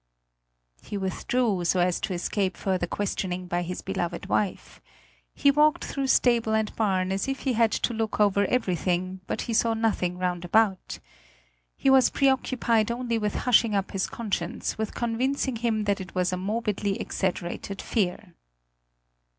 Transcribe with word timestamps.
He 0.81 0.97
withdrew, 0.97 1.63
so 1.63 1.79
as 1.79 1.99
to 1.99 2.13
escape 2.15 2.57
further 2.57 2.87
questioning 2.87 3.45
by 3.45 3.61
his 3.61 3.83
beloved 3.83 4.25
wife. 4.25 4.81
He 5.35 5.51
walked 5.51 5.85
through 5.85 6.07
stable 6.07 6.55
and 6.55 6.75
barn, 6.75 7.11
as 7.11 7.27
if 7.27 7.41
he 7.41 7.53
had 7.53 7.69
to 7.71 7.93
look 7.93 8.19
over 8.19 8.47
everything; 8.47 9.19
but 9.27 9.41
he 9.41 9.53
saw 9.53 9.75
nothing 9.75 10.17
round 10.17 10.43
about. 10.43 10.97
He 11.77 11.91
was 11.91 12.09
preoccupied 12.09 12.89
only 12.89 13.19
with 13.19 13.35
hushing 13.45 13.75
up 13.75 13.91
his 13.91 14.07
conscience, 14.07 14.75
with 14.75 14.95
convincing 14.95 15.57
himself 15.57 15.85
that 15.85 16.01
it 16.01 16.15
was 16.15 16.33
a 16.33 16.37
morbidly 16.37 16.99
exaggerated 16.99 17.79
fear. 17.79 18.33